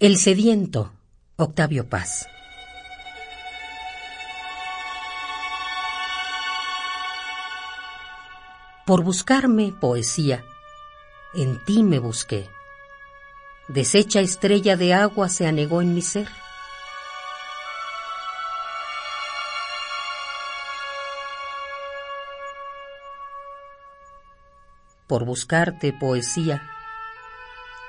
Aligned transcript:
El 0.00 0.16
sediento, 0.16 0.94
Octavio 1.36 1.86
Paz. 1.86 2.26
Por 8.86 9.04
buscarme 9.04 9.74
poesía, 9.78 10.42
en 11.34 11.62
ti 11.66 11.82
me 11.82 11.98
busqué. 11.98 12.48
Deshecha 13.68 14.20
estrella 14.20 14.78
de 14.78 14.94
agua 14.94 15.28
se 15.28 15.46
anegó 15.46 15.82
en 15.82 15.94
mi 15.94 16.00
ser. 16.00 16.30
Por 25.06 25.26
buscarte 25.26 25.92
poesía, 25.92 26.62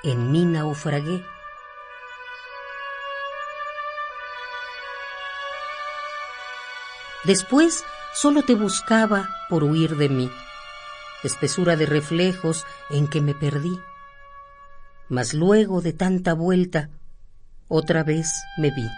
en 0.02 0.30
mí 0.30 0.44
naufragué. 0.44 1.24
Después 7.24 7.84
solo 8.14 8.42
te 8.42 8.54
buscaba 8.54 9.28
por 9.48 9.62
huir 9.62 9.96
de 9.96 10.08
mí, 10.08 10.30
espesura 11.22 11.76
de 11.76 11.86
reflejos 11.86 12.64
en 12.90 13.06
que 13.06 13.20
me 13.20 13.34
perdí. 13.34 13.78
Mas 15.08 15.32
luego 15.32 15.80
de 15.80 15.92
tanta 15.92 16.34
vuelta, 16.34 16.90
otra 17.68 18.02
vez 18.02 18.32
me 18.58 18.70
vi, 18.70 18.88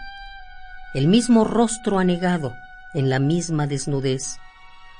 el 0.95 1.07
mismo 1.07 1.43
rostro 1.43 1.99
anegado 1.99 2.53
en 2.95 3.09
la 3.09 3.19
misma 3.19 3.67
desnudez, 3.67 4.39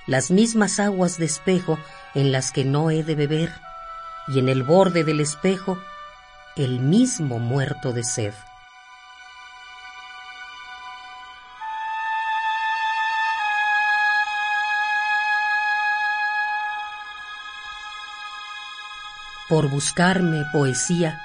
las 0.06 0.30
mismas 0.30 0.80
aguas 0.80 1.18
de 1.18 1.26
espejo 1.26 1.80
en 2.14 2.32
las 2.32 2.52
que 2.52 2.64
no 2.64 2.92
he 2.92 3.04
de 3.04 3.16
beber, 3.16 3.52
y 4.28 4.40
en 4.40 4.50
el 4.50 4.64
borde 4.64 5.04
del 5.04 5.20
espejo 5.20 5.80
el 6.56 6.80
mismo 6.80 7.40
muerto 7.40 7.92
de 7.92 8.04
sed. 8.04 8.34
Por 19.48 19.70
buscarme 19.70 20.44
poesía, 20.52 21.20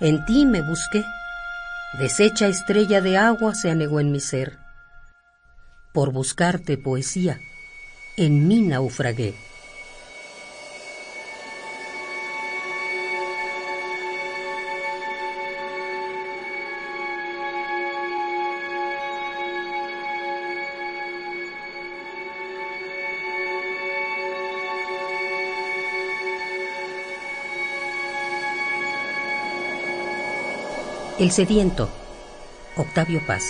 en 0.00 0.24
ti 0.26 0.44
me 0.44 0.60
busqué. 0.60 1.04
Deshecha 1.98 2.48
estrella 2.48 3.00
de 3.00 3.16
agua 3.16 3.54
se 3.54 3.70
anegó 3.70 4.00
en 4.00 4.12
mi 4.12 4.20
ser. 4.20 4.58
Por 5.92 6.12
buscarte 6.12 6.76
poesía, 6.76 7.40
en 8.18 8.46
mí 8.46 8.60
naufragué. 8.60 9.34
El 31.18 31.30
sediento, 31.30 31.88
Octavio 32.76 33.22
Paz. 33.26 33.42